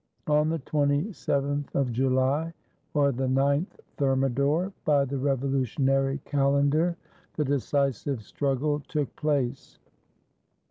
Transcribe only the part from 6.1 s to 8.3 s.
calendar, the decisive